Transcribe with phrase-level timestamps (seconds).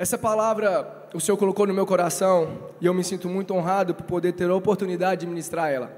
[0.00, 4.04] Essa palavra o Senhor colocou no meu coração e eu me sinto muito honrado por
[4.04, 5.92] poder ter a oportunidade de ministrar ela.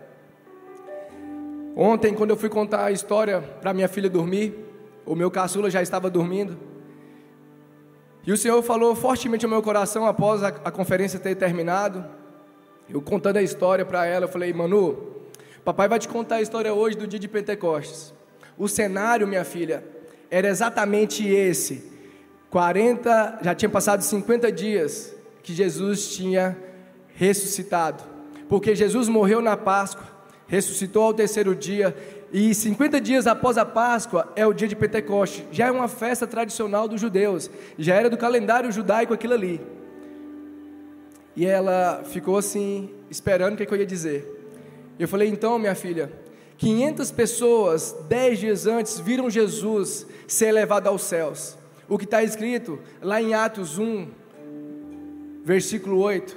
[1.76, 4.58] Ontem, quando eu fui contar a história para minha filha dormir,
[5.06, 6.58] o meu caçula já estava dormindo.
[8.26, 12.04] E o Senhor falou fortemente ao meu coração após a, a conferência ter terminado.
[12.90, 15.28] Eu contando a história para ela, eu falei: Manu,
[15.64, 18.12] papai vai te contar a história hoje do dia de Pentecostes.
[18.58, 19.84] O cenário, minha filha,
[20.28, 21.91] era exatamente esse
[22.52, 26.54] 40, já tinha passado 50 dias que Jesus tinha
[27.14, 28.04] ressuscitado.
[28.46, 30.04] Porque Jesus morreu na Páscoa,
[30.46, 31.96] ressuscitou ao terceiro dia,
[32.30, 35.46] e 50 dias após a Páscoa é o dia de Pentecoste.
[35.50, 39.58] Já é uma festa tradicional dos judeus, já era do calendário judaico aquilo ali.
[41.34, 44.28] E ela ficou assim, esperando o que, que eu ia dizer.
[44.98, 46.12] Eu falei, então, minha filha,
[46.58, 51.61] 500 pessoas, 10 dias antes, viram Jesus ser levado aos céus
[51.92, 54.08] o que está escrito lá em Atos 1,
[55.44, 56.34] versículo 8,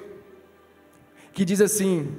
[1.32, 2.14] que diz assim: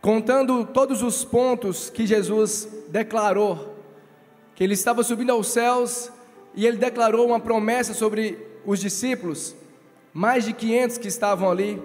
[0.00, 3.76] contando todos os pontos que Jesus declarou,
[4.54, 6.10] que ele estava subindo aos céus
[6.54, 9.54] e ele declarou uma promessa sobre os discípulos,
[10.10, 11.82] mais de 500 que estavam ali,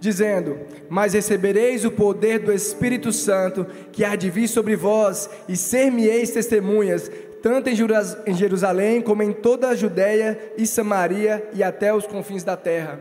[0.00, 5.58] dizendo: Mas recebereis o poder do Espírito Santo, que há de vir sobre vós, e
[5.58, 7.10] ser-me-eis testemunhas,
[7.42, 12.56] tanto em Jerusalém como em toda a Judéia e Samaria e até os confins da
[12.56, 13.00] terra.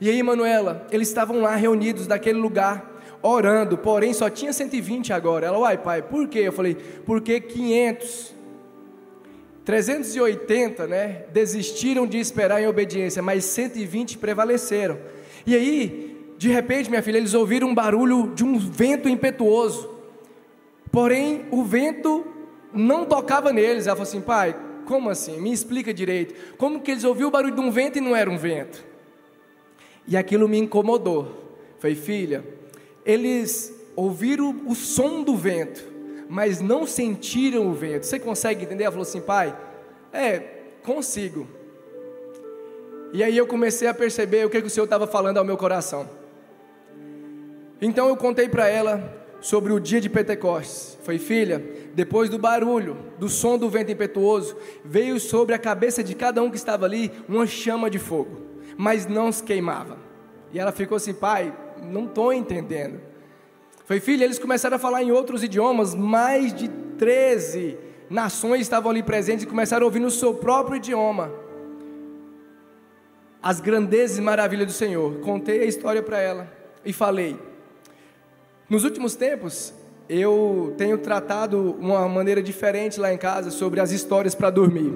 [0.00, 5.46] E aí, Manuela, eles estavam lá reunidos naquele lugar, orando, porém só tinha 120 agora.
[5.46, 6.40] Ela, uai, pai, por quê?
[6.40, 8.34] Eu falei, porque 500,
[9.64, 14.98] 380, né, desistiram de esperar em obediência, mas 120 prevaleceram.
[15.46, 19.88] E aí, de repente, minha filha, eles ouviram um barulho de um vento impetuoso.
[20.90, 22.31] Porém, o vento
[22.74, 23.86] não tocava neles.
[23.86, 25.40] Ela falou assim: pai, como assim?
[25.40, 26.56] Me explica direito.
[26.56, 28.84] Como que eles ouviram o barulho de um vento e não era um vento?
[30.06, 31.58] E aquilo me incomodou.
[31.78, 32.44] Falei, filha,
[33.04, 35.84] eles ouviram o som do vento,
[36.28, 38.06] mas não sentiram o vento.
[38.06, 38.84] Você consegue entender?
[38.84, 39.56] Ela falou assim, pai,
[40.12, 40.38] é,
[40.82, 41.46] consigo.
[43.12, 45.56] E aí eu comecei a perceber o que, que o Senhor estava falando ao meu
[45.56, 46.08] coração.
[47.80, 50.96] Então eu contei para ela sobre o dia de Pentecostes.
[51.02, 51.62] Foi, filha,
[51.94, 56.48] depois do barulho, do som do vento impetuoso, veio sobre a cabeça de cada um
[56.48, 58.40] que estava ali uma chama de fogo,
[58.78, 59.98] mas não se queimava.
[60.52, 63.00] E ela ficou assim, pai, não estou entendendo.
[63.84, 67.76] Foi, filha, eles começaram a falar em outros idiomas, mais de 13
[68.08, 71.32] nações estavam ali presentes e começaram a ouvir no seu próprio idioma
[73.42, 75.18] as grandezas e maravilhas do Senhor.
[75.20, 76.52] Contei a história para ela
[76.84, 77.36] e falei:
[78.72, 79.74] nos últimos tempos,
[80.08, 84.90] eu tenho tratado uma maneira diferente lá em casa sobre as histórias para dormir.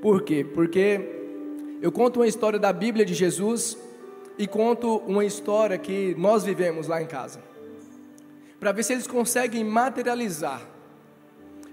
[0.00, 0.44] Por quê?
[0.44, 1.00] Porque
[1.82, 3.76] eu conto uma história da Bíblia de Jesus
[4.38, 7.40] e conto uma história que nós vivemos lá em casa.
[8.60, 10.62] Para ver se eles conseguem materializar.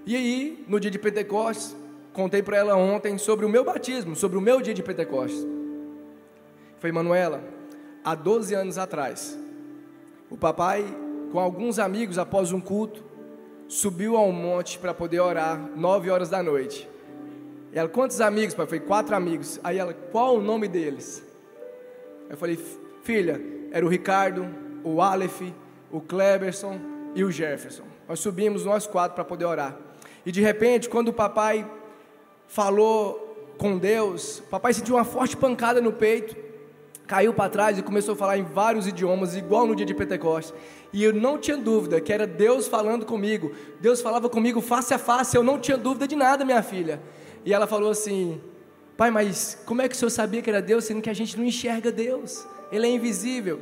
[0.04, 1.76] E aí, no dia de Pentecostes,
[2.12, 5.46] contei para ela ontem sobre o meu batismo, sobre o meu dia de Pentecostes.
[6.80, 7.57] Foi Manuela,
[8.10, 9.38] há 12 anos atrás.
[10.30, 10.84] O papai,
[11.30, 13.04] com alguns amigos, após um culto,
[13.66, 16.88] subiu ao monte para poder orar, 9 horas da noite.
[17.70, 18.66] E ela, quantos amigos, pai?
[18.66, 19.60] Foi quatro amigos.
[19.62, 21.22] Aí ela, qual o nome deles?
[22.30, 22.58] Eu falei,
[23.02, 24.46] filha, era o Ricardo,
[24.82, 25.42] o Aleph,
[25.92, 26.80] o Kleberson
[27.14, 27.84] e o Jefferson.
[28.08, 29.76] Nós subimos nós quatro para poder orar.
[30.24, 31.70] E de repente, quando o papai
[32.46, 36.47] falou com Deus, o papai sentiu uma forte pancada no peito
[37.08, 40.54] caiu para trás e começou a falar em vários idiomas, igual no dia de Pentecostes.
[40.92, 43.50] E eu não tinha dúvida que era Deus falando comigo.
[43.80, 47.00] Deus falava comigo face a face, eu não tinha dúvida de nada, minha filha.
[47.46, 48.38] E ela falou assim:
[48.94, 51.36] Pai, mas como é que o senhor sabia que era Deus, sendo que a gente
[51.36, 52.46] não enxerga Deus?
[52.70, 53.58] Ele é invisível.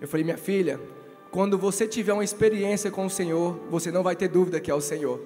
[0.00, 0.80] Eu falei: Minha filha,
[1.30, 4.74] quando você tiver uma experiência com o Senhor, você não vai ter dúvida que é
[4.74, 5.20] o Senhor.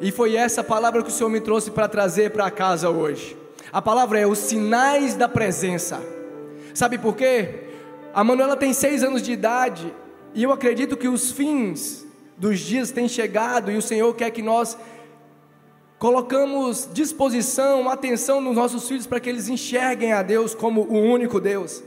[0.00, 3.36] E foi essa palavra que o Senhor me trouxe para trazer para casa hoje.
[3.72, 6.00] A palavra é os sinais da presença.
[6.74, 7.64] Sabe por quê?
[8.14, 9.92] A Manuela tem seis anos de idade
[10.34, 12.06] e eu acredito que os fins
[12.36, 14.78] dos dias têm chegado e o Senhor quer que nós
[15.98, 21.40] colocamos disposição, atenção nos nossos filhos para que eles enxerguem a Deus como o único
[21.40, 21.82] Deus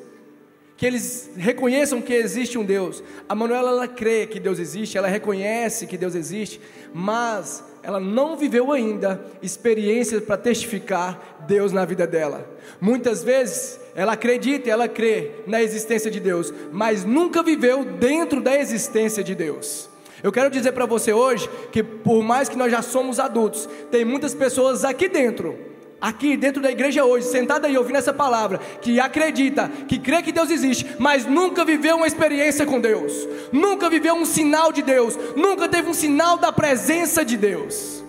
[0.81, 3.03] que eles reconheçam que existe um Deus.
[3.29, 6.59] A Manuela ela crê que Deus existe, ela reconhece que Deus existe,
[6.91, 12.49] mas ela não viveu ainda experiências para testificar Deus na vida dela.
[12.81, 18.57] Muitas vezes ela acredita, ela crê na existência de Deus, mas nunca viveu dentro da
[18.57, 19.87] existência de Deus.
[20.23, 24.03] Eu quero dizer para você hoje que, por mais que nós já somos adultos, tem
[24.03, 25.59] muitas pessoas aqui dentro,
[26.01, 30.31] aqui dentro da igreja hoje, sentada aí ouvindo essa palavra, que acredita, que crê que
[30.31, 35.17] Deus existe, mas nunca viveu uma experiência com Deus, nunca viveu um sinal de Deus,
[35.35, 38.03] nunca teve um sinal da presença de Deus.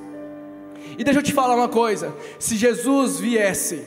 [0.98, 3.86] E deixa eu te falar uma coisa: se Jesus viesse,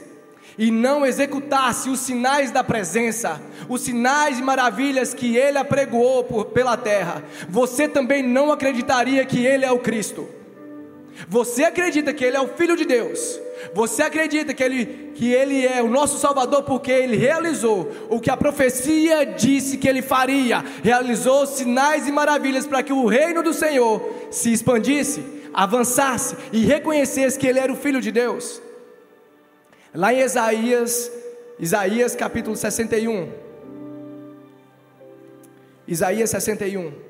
[0.58, 6.46] e não executasse os sinais da presença, os sinais e maravilhas que ele apregoou por,
[6.46, 10.26] pela terra, você também não acreditaria que ele é o Cristo.
[11.28, 13.40] Você acredita que ele é o Filho de Deus.
[13.74, 18.30] Você acredita que ele, que ele é o nosso Salvador porque ele realizou o que
[18.30, 23.54] a profecia disse que ele faria, realizou sinais e maravilhas para que o reino do
[23.54, 25.24] Senhor se expandisse,
[25.54, 28.60] avançasse e reconhecesse que ele era o Filho de Deus.
[29.94, 31.10] Lá em Isaías,
[31.58, 33.32] Isaías capítulo 61.
[35.88, 37.05] Isaías 61.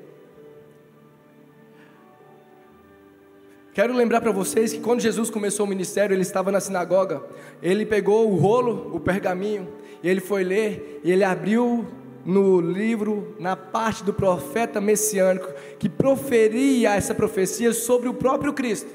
[3.77, 7.21] Quero lembrar para vocês que quando Jesus começou o ministério, ele estava na sinagoga.
[7.61, 9.67] Ele pegou o rolo, o pergaminho,
[10.01, 11.85] e ele foi ler, e ele abriu
[12.25, 18.89] no livro, na parte do profeta messiânico, que proferia essa profecia sobre o próprio Cristo.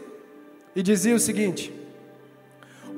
[0.74, 1.72] E dizia o seguinte: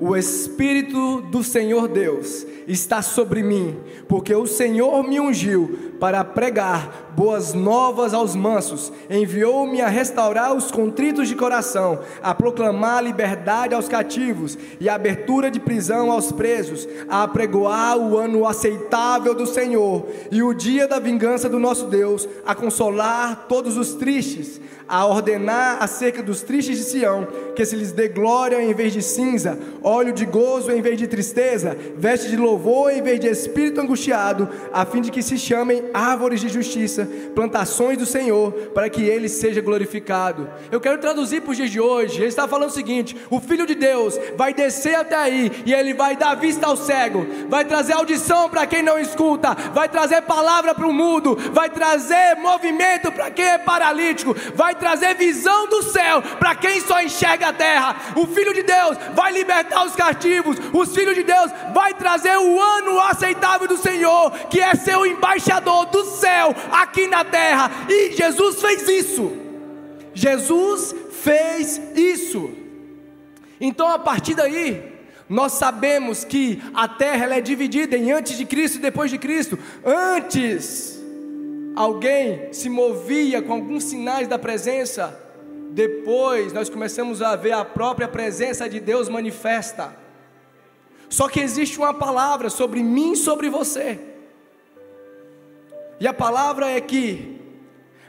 [0.01, 3.77] o Espírito do Senhor Deus está sobre mim,
[4.09, 10.71] porque o Senhor me ungiu para pregar boas novas aos mansos, enviou-me a restaurar os
[10.71, 17.23] contritos de coração, a proclamar liberdade aos cativos e abertura de prisão aos presos, a
[17.23, 22.55] apregoar o ano aceitável do Senhor e o dia da vingança do nosso Deus, a
[22.55, 28.09] consolar todos os tristes, a ordenar acerca dos tristes de Sião, que se lhes dê
[28.09, 32.93] glória em vez de cinza, óleo de gozo em vez de tristeza, veste de louvor
[32.93, 37.99] em vez de espírito angustiado, a fim de que se chamem árvores de justiça, plantações
[37.99, 40.49] do Senhor, para que ele seja glorificado.
[40.71, 42.19] Eu quero traduzir para os dias de hoje.
[42.19, 45.95] Ele está falando o seguinte: o Filho de Deus vai descer até aí e ele
[45.95, 50.75] vai dar vista ao cego, vai trazer audição para quem não escuta, vai trazer palavra
[50.75, 56.23] para o mudo, vai trazer movimento para quem é paralítico, vai trazer visão do céu
[56.39, 57.97] para quem só enxerga a terra.
[58.17, 60.57] O Filho de Deus vai libertar os cativos.
[60.73, 65.07] O Filho de Deus vai trazer o ano aceitável do Senhor, que é ser o
[65.87, 67.71] do céu aqui na terra.
[67.89, 69.33] E Jesus fez isso.
[70.15, 72.51] Jesus fez isso.
[73.61, 74.93] Então a partir daí,
[75.29, 79.59] nós sabemos que a terra é dividida em antes de Cristo e depois de Cristo.
[79.85, 81.03] Antes
[81.75, 85.19] alguém se movia com alguns sinais da presença,
[85.71, 89.97] depois nós começamos a ver a própria presença de Deus manifesta.
[91.09, 94.14] Só que existe uma palavra sobre mim e sobre você.
[96.05, 97.41] E a palavra é que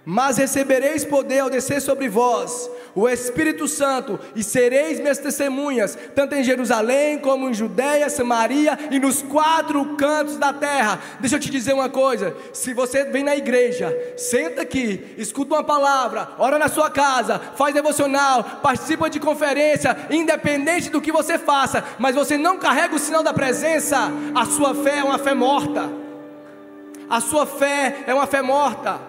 [0.03, 6.36] mas recebereis poder ao descer sobre vós o Espírito Santo, e sereis minhas testemunhas, tanto
[6.36, 11.00] em Jerusalém como em Judéia, Samaria e nos quatro cantos da terra.
[11.21, 15.63] Deixa eu te dizer uma coisa: se você vem na igreja, senta aqui, escuta uma
[15.63, 21.81] palavra, ora na sua casa, faz devocional, participa de conferência, independente do que você faça,
[21.98, 26.05] mas você não carrega o sinal da presença, a sua fé é uma fé morta.
[27.10, 29.00] A sua fé é uma fé morta.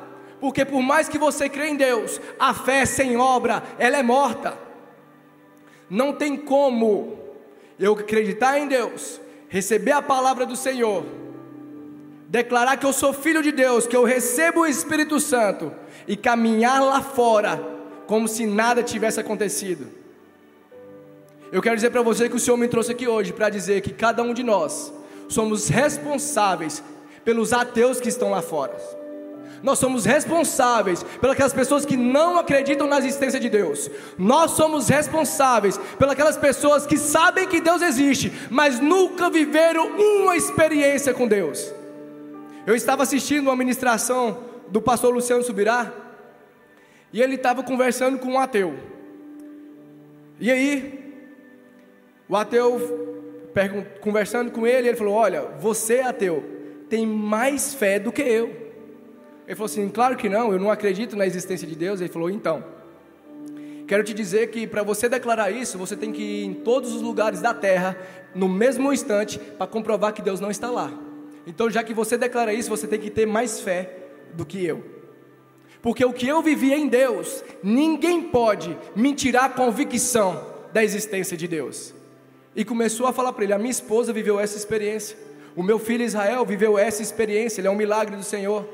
[0.40, 4.58] Porque por mais que você crê em Deus, a fé sem obra, ela é morta.
[5.88, 7.19] Não tem como
[7.78, 11.04] eu acreditar em Deus, receber a palavra do Senhor,
[12.28, 15.73] declarar que eu sou filho de Deus, que eu recebo o Espírito Santo
[16.09, 19.87] e caminhar lá fora como se nada tivesse acontecido.
[21.52, 23.92] Eu quero dizer para você que o Senhor me trouxe aqui hoje para dizer que
[23.92, 24.92] cada um de nós
[25.28, 26.82] somos responsáveis
[27.26, 28.76] pelos ateus que estão lá fora.
[29.61, 33.90] Nós somos responsáveis pelas pessoas que não acreditam na existência de Deus.
[34.16, 41.12] Nós somos responsáveis pelas pessoas que sabem que Deus existe, mas nunca viveram uma experiência
[41.12, 41.75] com Deus.
[42.64, 45.92] Eu estava assistindo uma ministração do pastor Luciano Subirá
[47.12, 48.78] e ele estava conversando com um ateu.
[50.38, 51.12] E aí,
[52.28, 53.50] o ateu
[54.00, 56.55] conversando com ele, ele falou: Olha, você ateu,
[56.88, 58.66] tem mais fé do que eu.
[59.47, 62.00] Ele falou assim: Claro que não, eu não acredito na existência de Deus.
[62.00, 62.64] Ele falou: Então,
[63.87, 67.02] quero te dizer que para você declarar isso, você tem que ir em todos os
[67.02, 67.97] lugares da terra,
[68.35, 70.93] no mesmo instante, para comprovar que Deus não está lá.
[71.47, 73.90] Então, já que você declara isso, você tem que ter mais fé
[74.35, 74.97] do que eu.
[75.81, 81.37] Porque o que eu vivi em Deus, ninguém pode me tirar a convicção da existência
[81.37, 81.95] de Deus.
[82.57, 85.16] E começou a falar para ele: a minha esposa viveu essa experiência,
[85.56, 88.68] o meu filho Israel viveu essa experiência, ele é um milagre do Senhor.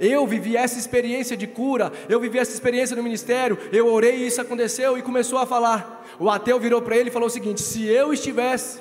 [0.00, 4.26] Eu vivi essa experiência de cura, eu vivi essa experiência no ministério, eu orei e
[4.26, 6.04] isso aconteceu e começou a falar.
[6.18, 8.80] O ateu virou para ele e falou o seguinte: se eu estivesse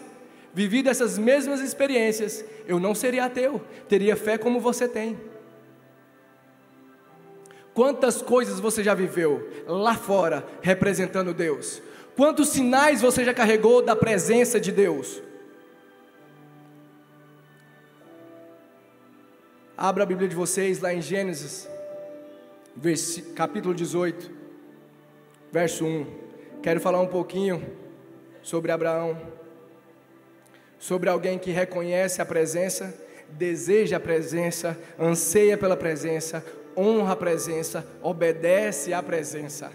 [0.54, 5.20] vivido essas mesmas experiências, eu não seria ateu, teria fé como você tem.
[7.74, 11.82] Quantas coisas você já viveu lá fora representando Deus?
[12.16, 15.22] Quantos sinais você já carregou da presença de Deus?
[19.76, 21.68] Abra a Bíblia de vocês lá em Gênesis,
[23.36, 24.30] capítulo 18,
[25.52, 26.06] verso 1.
[26.62, 27.76] Quero falar um pouquinho
[28.44, 29.20] sobre Abraão,
[30.78, 32.94] sobre alguém que reconhece a presença,
[33.30, 36.46] deseja a presença, anseia pela presença,
[36.78, 39.72] honra a presença, obedece à presença.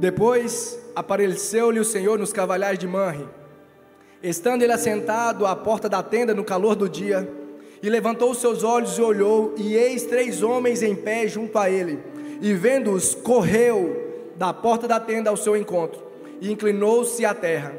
[0.00, 3.28] Depois apareceu-lhe o Senhor nos cavalhais de Manre,
[4.22, 7.30] estando ele assentado à porta da tenda no calor do dia,
[7.82, 11.68] e levantou os seus olhos e olhou, e eis três homens em pé junto a
[11.68, 11.98] ele,
[12.40, 16.02] e vendo-os, correu da porta da tenda ao seu encontro,
[16.40, 17.74] e inclinou-se à terra,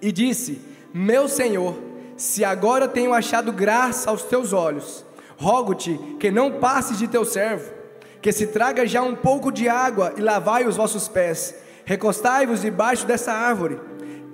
[0.00, 0.60] e disse:
[0.94, 1.76] Meu Senhor,
[2.16, 5.04] se agora tenho achado graça aos teus olhos,
[5.36, 7.77] rogo-te que não passes de teu servo
[8.20, 11.54] que se traga já um pouco de água e lavai os vossos pés.
[11.84, 13.80] Recostai-vos debaixo dessa árvore,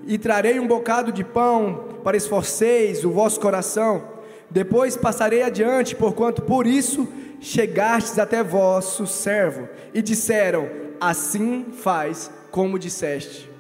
[0.06, 4.12] e trarei um bocado de pão para esforceis o vosso coração.
[4.50, 7.08] Depois passarei adiante, porquanto por isso
[7.40, 9.68] chegastes até vosso servo.
[9.92, 10.68] E disseram:
[11.00, 13.50] Assim faz como disseste.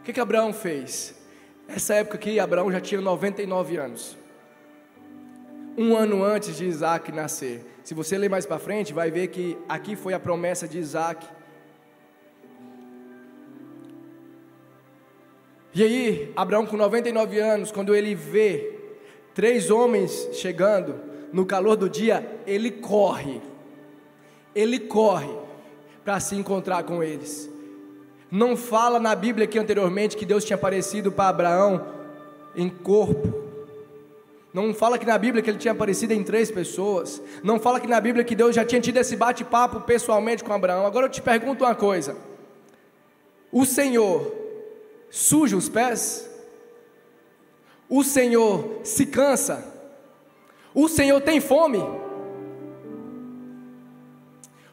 [0.00, 1.14] O que, que Abraão fez?
[1.68, 4.16] Essa época aqui, Abraão já tinha 99 anos.
[5.76, 7.64] Um ano antes de Isaac nascer.
[7.88, 11.26] Se você ler mais para frente, vai ver que aqui foi a promessa de Isaac.
[15.74, 18.74] E aí, Abraão, com 99 anos, quando ele vê
[19.34, 21.00] três homens chegando
[21.32, 23.40] no calor do dia, ele corre.
[24.54, 25.34] Ele corre
[26.04, 27.48] para se encontrar com eles.
[28.30, 31.86] Não fala na Bíblia aqui anteriormente que Deus tinha aparecido para Abraão
[32.54, 33.47] em corpo.
[34.52, 37.20] Não fala que na Bíblia que ele tinha aparecido em três pessoas.
[37.42, 40.86] Não fala que na Bíblia que Deus já tinha tido esse bate-papo pessoalmente com Abraão.
[40.86, 42.16] Agora eu te pergunto uma coisa:
[43.52, 44.32] o Senhor
[45.10, 46.28] suja os pés?
[47.88, 49.64] O Senhor se cansa?
[50.74, 51.82] O Senhor tem fome?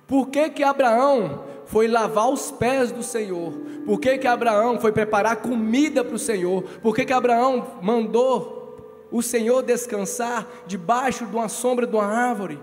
[0.07, 3.53] Por que que Abraão foi lavar os pés do Senhor?
[3.85, 6.63] Por que que Abraão foi preparar comida para o Senhor?
[6.81, 8.64] Por que que Abraão mandou
[9.11, 12.59] o Senhor descansar debaixo de uma sombra de uma árvore.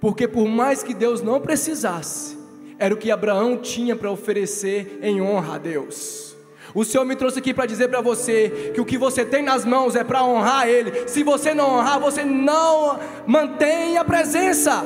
[0.00, 2.38] Porque por mais que Deus não precisasse,
[2.78, 6.36] era o que Abraão tinha para oferecer em honra a Deus.
[6.74, 9.64] O Senhor me trouxe aqui para dizer para você que o que você tem nas
[9.64, 11.08] mãos é para honrar Ele.
[11.08, 14.84] Se você não honrar, você não mantém a presença.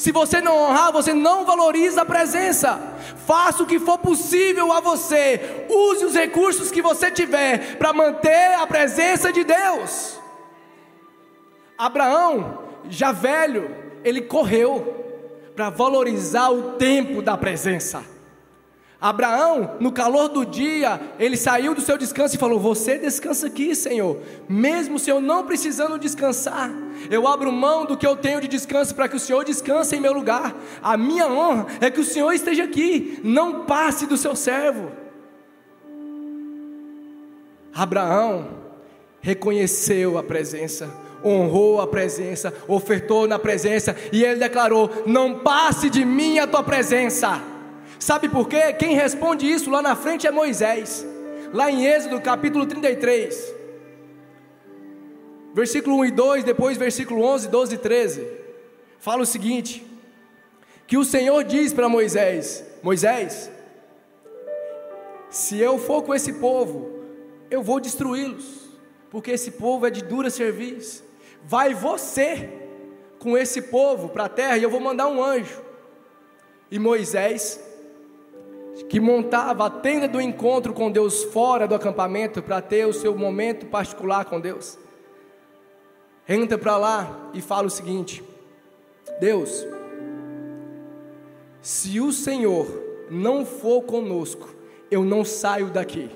[0.00, 2.80] Se você não honrar, você não valoriza a presença.
[3.26, 5.66] Faça o que for possível a você.
[5.68, 10.18] Use os recursos que você tiver para manter a presença de Deus.
[11.76, 15.04] Abraão, já velho, ele correu
[15.54, 18.02] para valorizar o tempo da presença.
[19.00, 23.74] Abraão, no calor do dia, ele saiu do seu descanso e falou: Você descansa aqui,
[23.74, 26.70] Senhor, mesmo se eu não precisando descansar,
[27.10, 30.00] eu abro mão do que eu tenho de descanso para que o Senhor descanse em
[30.00, 30.54] meu lugar.
[30.82, 34.92] A minha honra é que o Senhor esteja aqui, não passe do seu servo.
[37.74, 38.48] Abraão
[39.22, 40.90] reconheceu a presença,
[41.24, 46.62] honrou a presença, ofertou na presença e ele declarou: Não passe de mim a tua
[46.62, 47.42] presença.
[48.00, 48.72] Sabe por quê?
[48.72, 51.06] Quem responde isso lá na frente é Moisés.
[51.52, 53.54] Lá em Êxodo capítulo 33,
[55.52, 58.26] versículo 1 e 2, depois versículo 11, 12 e 13,
[58.98, 59.86] fala o seguinte:
[60.86, 63.50] que o Senhor diz para Moisés: Moisés,
[65.28, 67.04] se eu for com esse povo,
[67.50, 68.70] eu vou destruí-los,
[69.10, 71.04] porque esse povo é de dura serviço.
[71.44, 72.48] Vai você
[73.18, 75.60] com esse povo para a terra e eu vou mandar um anjo.
[76.70, 77.60] E Moisés
[78.88, 83.16] que montava a tenda do encontro com Deus fora do acampamento para ter o seu
[83.16, 84.78] momento particular com Deus.
[86.28, 88.22] Entra para lá e fala o seguinte:
[89.18, 89.66] Deus,
[91.60, 92.66] se o Senhor
[93.10, 94.48] não for conosco,
[94.90, 96.10] eu não saio daqui.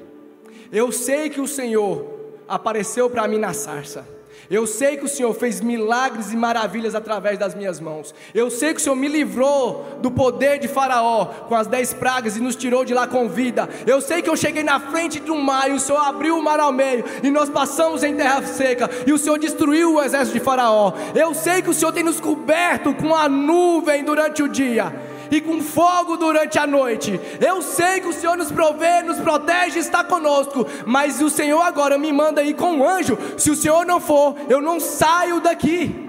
[0.72, 2.14] Eu sei que o Senhor
[2.48, 4.13] apareceu para mim na sarça.
[4.50, 8.14] Eu sei que o Senhor fez milagres e maravilhas através das minhas mãos.
[8.34, 12.36] Eu sei que o Senhor me livrou do poder de Faraó com as dez pragas
[12.36, 13.68] e nos tirou de lá com vida.
[13.86, 16.42] Eu sei que eu cheguei na frente de um mar e o Senhor abriu o
[16.42, 20.38] mar ao meio e nós passamos em terra seca e o Senhor destruiu o exército
[20.38, 20.92] de Faraó.
[21.14, 25.40] Eu sei que o Senhor tem nos coberto com a nuvem durante o dia e
[25.40, 27.20] com fogo durante a noite.
[27.40, 31.98] Eu sei que o Senhor nos provê, nos protege, está conosco, mas o Senhor agora
[31.98, 33.16] me manda ir com um anjo.
[33.36, 36.03] Se o Senhor não for, eu não saio daqui.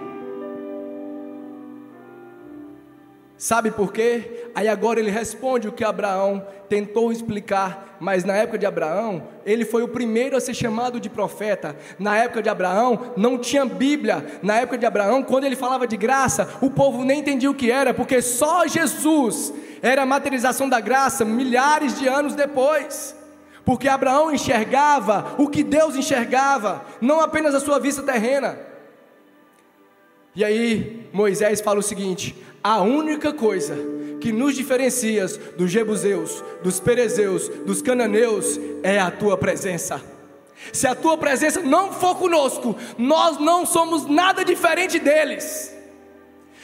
[3.46, 4.50] Sabe por quê?
[4.56, 9.64] Aí agora ele responde o que Abraão tentou explicar, mas na época de Abraão, ele
[9.64, 11.76] foi o primeiro a ser chamado de profeta.
[12.00, 14.40] Na época de Abraão, não tinha Bíblia.
[14.42, 17.70] Na época de Abraão, quando ele falava de graça, o povo nem entendia o que
[17.70, 23.16] era, porque só Jesus era a materialização da graça milhares de anos depois.
[23.64, 28.58] Porque Abraão enxergava o que Deus enxergava, não apenas a sua vista terrena.
[30.36, 32.36] E aí, Moisés fala o seguinte:
[32.66, 33.78] a única coisa
[34.20, 40.02] que nos diferencia dos jebuseus, dos perezeus, dos cananeus é a tua presença.
[40.74, 45.76] Se a tua presença não for conosco, nós não somos nada diferente deles.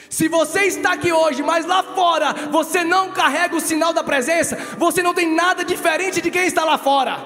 [0.10, 4.58] Se você está aqui hoje, mas lá fora você não carrega o sinal da presença,
[4.80, 7.24] você não tem nada diferente de quem está lá fora.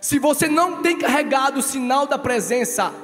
[0.00, 2.94] Se você não tem carregado o sinal da presença,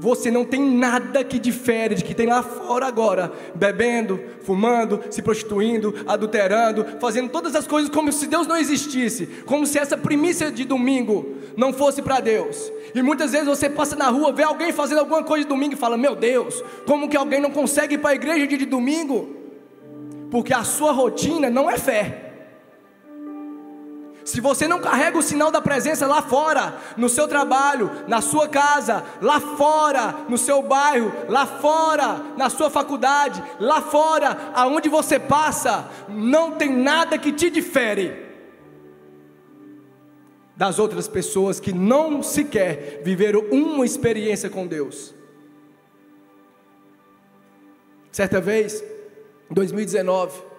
[0.00, 5.20] você não tem nada que difere de que tem lá fora agora, bebendo, fumando, se
[5.20, 10.50] prostituindo, adulterando, fazendo todas as coisas como se Deus não existisse, como se essa primícia
[10.50, 12.72] de domingo não fosse para Deus.
[12.94, 15.76] E muitas vezes você passa na rua, vê alguém fazendo alguma coisa de domingo e
[15.76, 19.36] fala: Meu Deus, como que alguém não consegue ir para a igreja de domingo?
[20.30, 22.29] Porque a sua rotina não é fé.
[24.30, 28.46] Se você não carrega o sinal da presença lá fora, no seu trabalho, na sua
[28.46, 35.18] casa, lá fora, no seu bairro, lá fora, na sua faculdade, lá fora, aonde você
[35.18, 38.30] passa, não tem nada que te difere
[40.56, 45.12] das outras pessoas que não sequer viveram uma experiência com Deus.
[48.12, 48.80] Certa vez,
[49.50, 50.49] em 2019,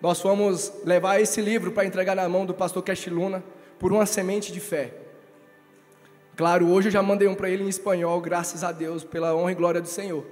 [0.00, 3.42] nós fomos levar esse livro para entregar na mão do pastor Cash Luna
[3.78, 4.92] por uma semente de fé.
[6.36, 9.50] Claro, hoje eu já mandei um para ele em espanhol, graças a Deus, pela honra
[9.50, 10.24] e glória do Senhor.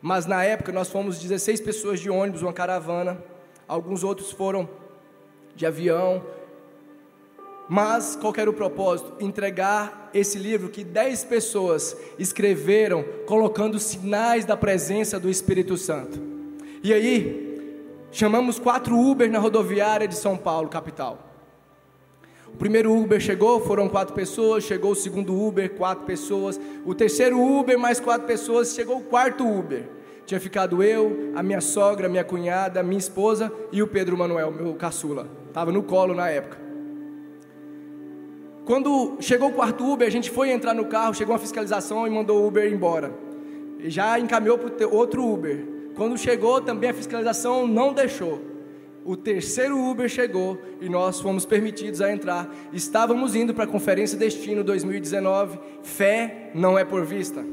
[0.00, 3.22] Mas na época nós fomos 16 pessoas de ônibus, uma caravana,
[3.68, 4.66] alguns outros foram
[5.54, 6.24] de avião.
[7.68, 9.12] Mas qual era o propósito?
[9.20, 16.18] Entregar esse livro que 10 pessoas escreveram, colocando sinais da presença do Espírito Santo.
[16.82, 17.49] E aí,
[18.12, 21.30] Chamamos quatro Uber na rodoviária de São Paulo, capital.
[22.52, 24.64] O primeiro Uber chegou, foram quatro pessoas.
[24.64, 26.60] Chegou o segundo Uber, quatro pessoas.
[26.84, 28.74] O terceiro Uber, mais quatro pessoas.
[28.74, 29.88] Chegou o quarto Uber.
[30.26, 34.74] Tinha ficado eu, a minha sogra, minha cunhada, minha esposa e o Pedro Manuel, meu
[34.74, 35.28] caçula.
[35.48, 36.58] Estava no colo na época.
[38.64, 42.10] Quando chegou o quarto Uber, a gente foi entrar no carro, chegou uma fiscalização e
[42.10, 43.12] mandou o Uber embora.
[43.78, 45.79] E já encaminhou para outro Uber.
[46.00, 48.40] Quando chegou, também a fiscalização não deixou.
[49.04, 52.48] O terceiro Uber chegou e nós fomos permitidos a entrar.
[52.72, 55.58] Estávamos indo para a Conferência Destino 2019.
[55.82, 57.44] Fé não é por vista.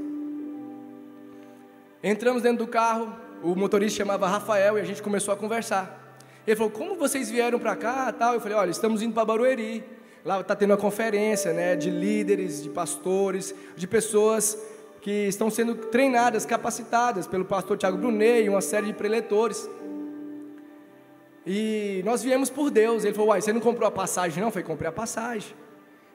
[2.01, 6.17] Entramos dentro do carro, o motorista chamava Rafael e a gente começou a conversar.
[6.47, 8.09] Ele falou: Como vocês vieram para cá?
[8.13, 8.33] Tal.
[8.33, 9.83] Eu falei: Olha, estamos indo para Barueri.
[10.23, 14.57] Lá está tendo uma conferência né, de líderes, de pastores, de pessoas
[15.01, 19.69] que estão sendo treinadas, capacitadas pelo pastor Tiago Brunet e uma série de preletores.
[21.45, 23.05] E nós viemos por Deus.
[23.05, 24.43] Ele falou: Uai, você não comprou a passagem?
[24.43, 25.55] Não, foi comprei a passagem.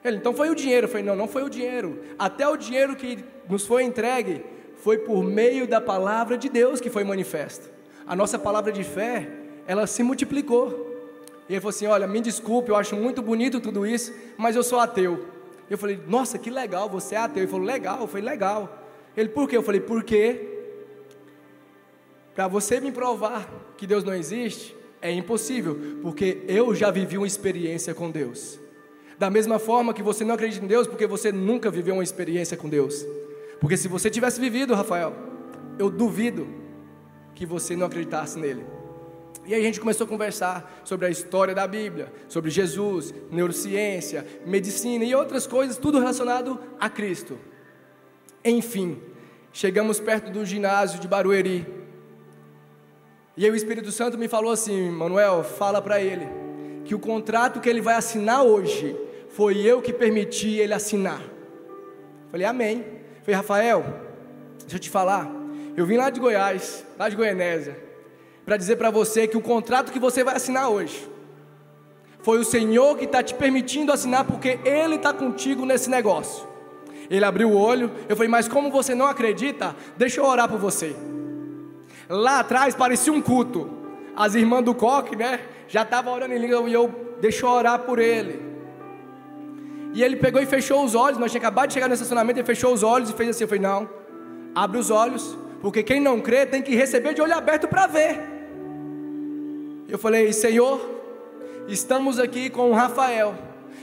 [0.03, 0.85] Ele, então foi o dinheiro.
[0.85, 1.99] Eu falei: Não, não foi o dinheiro.
[2.19, 4.45] Até o dinheiro que nos foi entregue
[4.77, 7.71] foi por meio da palavra de Deus que foi manifesta.
[8.05, 9.27] A nossa palavra de fé,
[9.65, 10.91] ela se multiplicou.
[11.49, 14.61] E ele falou assim: Olha, me desculpe, eu acho muito bonito tudo isso, mas eu
[14.61, 15.32] sou ateu.
[15.73, 17.43] Eu falei: Nossa, que legal, você é ateu.
[17.43, 18.01] Ele falou: Legal.
[18.01, 18.83] Eu falei: Legal.
[19.15, 19.57] Ele, por quê?
[19.57, 20.49] Eu falei, porque
[22.33, 27.27] para você me provar que Deus não existe, é impossível, porque eu já vivi uma
[27.27, 28.59] experiência com Deus.
[29.17, 32.57] Da mesma forma que você não acredita em Deus, porque você nunca viveu uma experiência
[32.57, 33.05] com Deus.
[33.59, 35.13] Porque se você tivesse vivido, Rafael,
[35.77, 36.47] eu duvido
[37.35, 38.65] que você não acreditasse nele.
[39.45, 44.25] E aí a gente começou a conversar sobre a história da Bíblia, sobre Jesus, neurociência,
[44.45, 47.37] medicina e outras coisas, tudo relacionado a Cristo.
[48.43, 49.01] Enfim,
[49.51, 51.65] chegamos perto do ginásio de Barueri.
[53.35, 56.27] E aí o Espírito Santo me falou assim: Manuel, fala para ele
[56.85, 58.95] que o contrato que ele vai assinar hoje
[59.29, 61.21] foi eu que permiti ele assinar.
[62.31, 62.85] Falei, amém.
[63.23, 63.83] Falei, Rafael,
[64.61, 65.29] deixa eu te falar.
[65.75, 67.77] Eu vim lá de Goiás, lá de Goianésia,
[68.45, 71.09] para dizer para você que o contrato que você vai assinar hoje,
[72.21, 76.47] foi o Senhor que está te permitindo assinar, porque Ele está contigo nesse negócio.
[77.09, 80.57] Ele abriu o olho, eu falei, mas como você não acredita, deixa eu orar por
[80.57, 80.95] você.
[82.09, 83.69] Lá atrás parecia um culto.
[84.15, 85.41] As irmãs do coque, né?
[85.67, 88.41] Já estavam orando em língua e eu, deixa eu orar por ele.
[89.93, 91.19] E ele pegou e fechou os olhos.
[91.19, 93.43] Nós tínhamos acabado de chegar no estacionamento, ele fechou os olhos e fez assim.
[93.43, 93.89] Eu falei, não,
[94.55, 98.32] abre os olhos, porque quem não crê tem que receber de olho aberto para ver.
[99.93, 100.81] Eu falei, Senhor,
[101.67, 103.35] estamos aqui com o Rafael.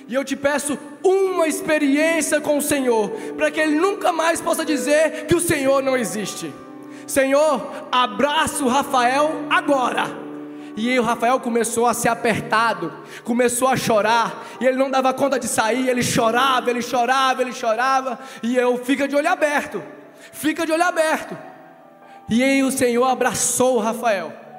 [0.09, 4.64] E eu te peço uma experiência com o Senhor, para que ele nunca mais possa
[4.64, 6.53] dizer que o Senhor não existe.
[7.07, 10.07] Senhor, abraça o Rafael agora.
[10.77, 12.92] E aí o Rafael começou a ser apertado,
[13.23, 17.53] começou a chorar, e ele não dava conta de sair, ele chorava, ele chorava, ele
[17.53, 19.81] chorava, e eu fica de olho aberto,
[20.33, 21.38] fica de olho aberto.
[22.29, 24.50] E aí o Senhor abraçou o Rafael.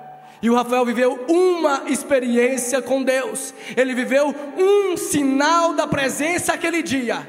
[0.42, 3.54] E o Rafael viveu uma experiência com Deus.
[3.78, 7.28] Ele viveu um sinal da presença aquele dia.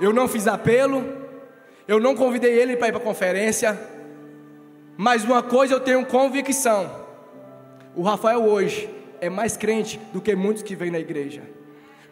[0.00, 1.04] Eu não fiz apelo,
[1.86, 3.78] eu não convidei ele para ir para a conferência,
[4.96, 6.90] mas uma coisa eu tenho convicção:
[7.94, 11.42] o Rafael hoje é mais crente do que muitos que vêm na igreja,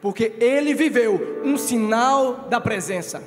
[0.00, 3.22] porque ele viveu um sinal da presença.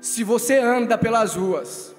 [0.00, 1.91] Se você anda pelas ruas,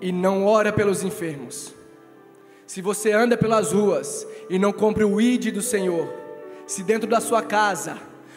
[0.00, 1.74] e não ora pelos enfermos,
[2.66, 6.12] se você anda pelas ruas e não cumpre o id do Senhor,
[6.66, 7.96] se dentro da sua casa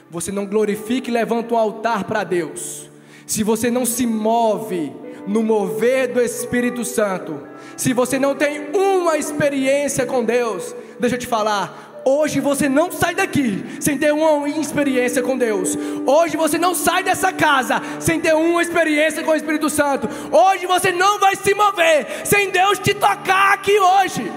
[0.10, 2.90] você não glorifica e levanta um altar para Deus,
[3.26, 4.92] se você não se move
[5.28, 7.42] no mover do Espírito Santo,
[7.76, 12.92] se você não tem uma experiência com Deus, deixa eu te falar, Hoje você não
[12.92, 15.78] sai daqui sem ter uma experiência com Deus.
[16.06, 20.08] Hoje você não sai dessa casa sem ter uma experiência com o Espírito Santo.
[20.32, 24.32] Hoje você não vai se mover sem Deus te tocar aqui hoje.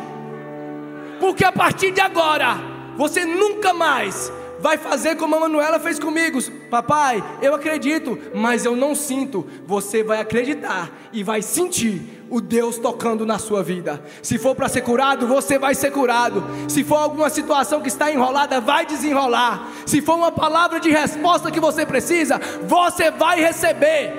[1.21, 2.59] Porque a partir de agora,
[2.97, 6.41] você nunca mais vai fazer como a Manuela fez comigo.
[6.71, 9.47] Papai, eu acredito, mas eu não sinto.
[9.67, 14.03] Você vai acreditar e vai sentir o Deus tocando na sua vida.
[14.23, 16.43] Se for para ser curado, você vai ser curado.
[16.67, 19.69] Se for alguma situação que está enrolada, vai desenrolar.
[19.85, 24.15] Se for uma palavra de resposta que você precisa, você vai receber.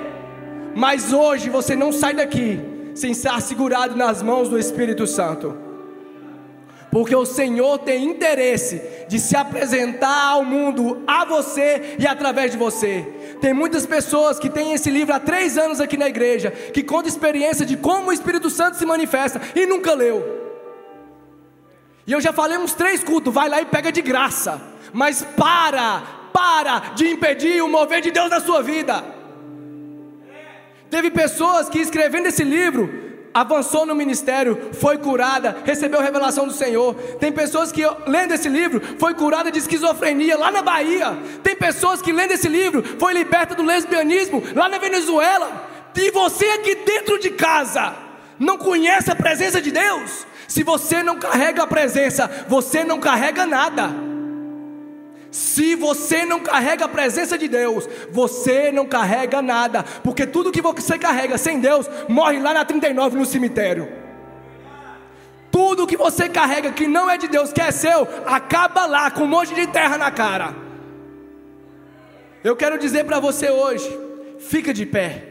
[0.76, 2.62] Mas hoje você não sai daqui
[2.94, 5.63] sem estar segurado nas mãos do Espírito Santo
[6.94, 12.58] porque o Senhor tem interesse de se apresentar ao mundo, a você e através de
[12.58, 13.02] você.
[13.42, 17.10] Tem muitas pessoas que têm esse livro há três anos aqui na igreja, que conta
[17.10, 20.24] experiência de como o Espírito Santo se manifesta e nunca leu.
[22.06, 24.62] E eu já falei uns três cultos, vai lá e pega de graça,
[24.94, 29.04] mas para, para de impedir o mover de Deus na sua vida.
[30.92, 33.03] Teve pessoas que escrevendo esse livro
[33.34, 36.94] avançou no ministério, foi curada, recebeu revelação do Senhor.
[37.20, 41.18] Tem pessoas que, lendo esse livro, foi curada de esquizofrenia lá na Bahia.
[41.42, 45.70] Tem pessoas que, lendo esse livro, foi liberta do lesbianismo lá na Venezuela.
[45.96, 47.94] E você aqui dentro de casa,
[48.40, 50.26] não conhece a presença de Deus?
[50.48, 54.13] Se você não carrega a presença, você não carrega nada.
[55.34, 60.62] Se você não carrega a presença de Deus, você não carrega nada, porque tudo que
[60.62, 63.92] você carrega sem Deus morre lá na 39 no cemitério.
[65.52, 69.24] Tudo que você carrega que não é de Deus, que é seu, acaba lá com
[69.24, 70.54] um monte de terra na cara.
[72.44, 73.90] Eu quero dizer para você hoje,
[74.38, 75.30] fica de pé.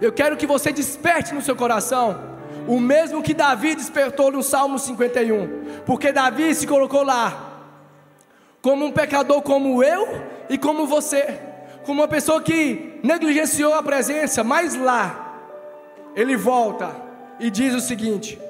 [0.00, 2.18] Eu quero que você desperte no seu coração
[2.66, 7.43] o mesmo que Davi despertou no Salmo 51, porque Davi se colocou lá
[8.64, 10.08] como um pecador como eu
[10.48, 11.38] e como você,
[11.84, 15.38] como uma pessoa que negligenciou a presença, mas lá
[16.16, 16.96] ele volta
[17.38, 18.40] e diz o seguinte: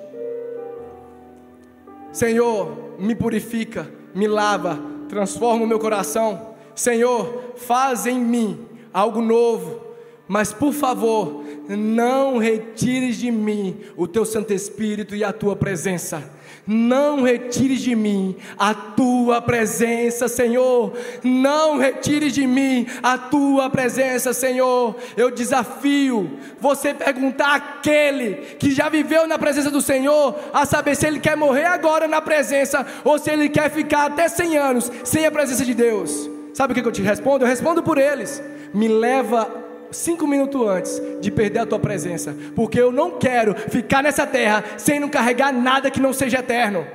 [2.12, 6.54] Senhor, me purifica, me lava, transforma o meu coração.
[6.76, 9.80] Senhor, faz em mim algo novo,
[10.28, 16.33] mas por favor, não retires de mim o teu Santo Espírito e a tua presença
[16.66, 20.92] não retires de mim a tua presença, Senhor.
[21.22, 24.96] Não retires de mim a tua presença, Senhor.
[25.16, 31.06] Eu desafio você perguntar àquele que já viveu na presença do Senhor, a saber se
[31.06, 35.26] ele quer morrer agora na presença ou se ele quer ficar até 100 anos sem
[35.26, 36.30] a presença de Deus.
[36.54, 37.44] Sabe o que eu te respondo?
[37.44, 38.42] Eu respondo por eles.
[38.72, 39.63] Me leva
[39.94, 44.64] cinco minutos antes de perder a tua presença, porque eu não quero ficar nessa terra
[44.76, 46.86] sem não carregar nada que não seja eterno.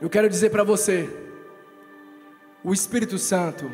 [0.00, 1.10] Eu quero dizer para você,
[2.64, 3.70] o Espírito Santo,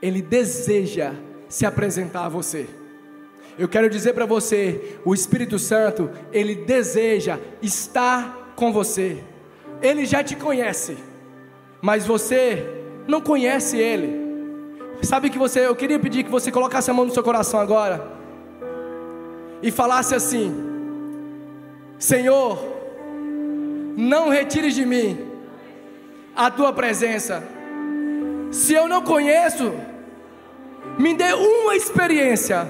[0.00, 1.12] ele deseja
[1.48, 2.66] se apresentar a você.
[3.58, 9.22] Eu quero dizer para você, o Espírito Santo, ele deseja estar com você.
[9.82, 10.96] Ele já te conhece,
[11.82, 14.22] mas você não conhece ele.
[15.02, 18.06] Sabe que você, eu queria pedir que você colocasse a mão no seu coração agora
[19.62, 20.54] e falasse assim:
[21.98, 22.58] Senhor,
[23.96, 25.18] não retires de mim
[26.34, 27.42] a tua presença.
[28.50, 29.72] Se eu não conheço,
[30.98, 32.68] me dê uma experiência,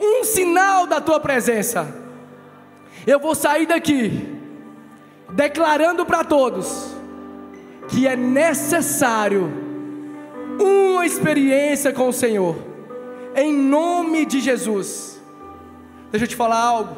[0.00, 2.02] um sinal da tua presença.
[3.06, 4.38] Eu vou sair daqui
[5.30, 6.94] declarando para todos
[7.88, 9.50] que é necessário
[10.60, 12.56] uma experiência com o Senhor,
[13.36, 15.20] em nome de Jesus.
[16.10, 16.96] Deixa eu te falar algo,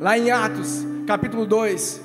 [0.00, 2.00] lá em Atos, capítulo 2,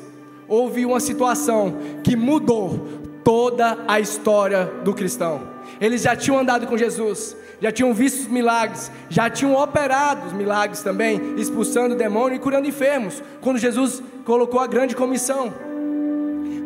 [0.48, 2.88] houve uma situação que mudou
[3.24, 5.41] toda a história do cristão.
[5.80, 10.34] Eles já tinham andado com Jesus, já tinham visto os milagres, já tinham operado os
[10.34, 15.54] milagres também, expulsando o demônio e curando enfermos, quando Jesus colocou a grande comissão.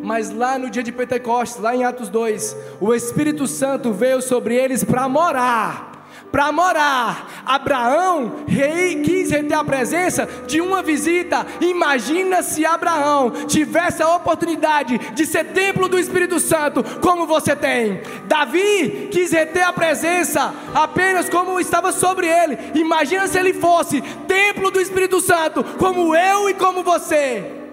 [0.04, 4.54] Mas lá no dia de Pentecostes, lá em Atos 2, o Espírito Santo veio sobre
[4.54, 5.94] eles para morar
[6.34, 7.44] para morar.
[7.46, 11.46] Abraão rei, quis reter a presença de uma visita.
[11.60, 18.02] Imagina se Abraão tivesse a oportunidade de ser templo do Espírito Santo, como você tem.
[18.26, 22.58] Davi quis reter a presença apenas como estava sobre ele.
[22.74, 27.63] Imagina se ele fosse templo do Espírito Santo, como eu e como você.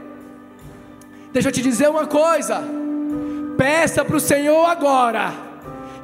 [1.32, 2.62] Deixa eu te dizer uma coisa.
[3.58, 5.52] Peça para o Senhor agora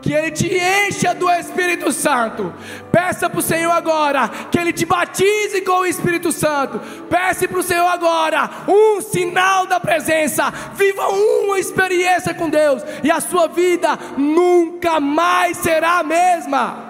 [0.02, 2.54] que Ele te encha do Espírito Santo.
[2.92, 6.80] Peça para o Senhor agora que Ele te batize com o Espírito Santo.
[7.10, 10.50] Peça para o Senhor agora um sinal da presença.
[10.76, 16.86] Viva uma experiência com Deus e a sua vida nunca mais será a mesma.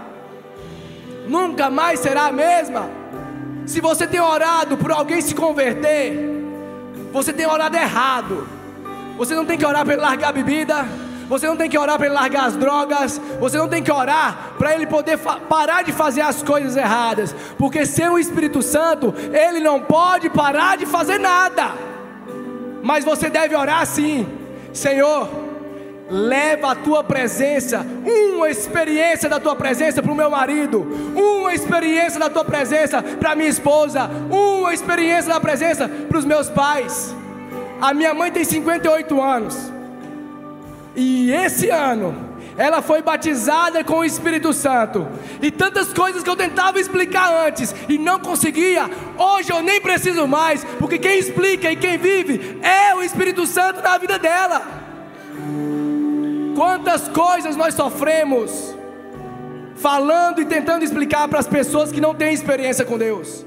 [1.27, 2.89] Nunca mais será a mesma.
[3.65, 6.36] Se você tem orado por alguém se converter,
[7.11, 8.47] você tem orado errado.
[9.17, 10.85] Você não tem que orar para ele largar a bebida.
[11.27, 13.19] Você não tem que orar para ele largar as drogas.
[13.39, 17.35] Você não tem que orar para ele poder parar de fazer as coisas erradas.
[17.57, 21.73] Porque sem o Espírito Santo, ele não pode parar de fazer nada.
[22.83, 24.27] Mas você deve orar sim,
[24.71, 25.46] Senhor.
[26.09, 32.19] Leva a tua presença, uma experiência da tua presença para o meu marido, uma experiência
[32.19, 37.13] da tua presença para minha esposa, uma experiência da presença para os meus pais.
[37.81, 39.71] A minha mãe tem 58 anos.
[40.95, 45.07] E esse ano ela foi batizada com o Espírito Santo.
[45.41, 50.27] E tantas coisas que eu tentava explicar antes e não conseguia, hoje eu nem preciso
[50.27, 54.86] mais, porque quem explica e quem vive é o Espírito Santo na vida dela.
[56.57, 58.75] Quantas coisas nós sofremos
[59.75, 63.45] falando e tentando explicar para as pessoas que não têm experiência com Deus.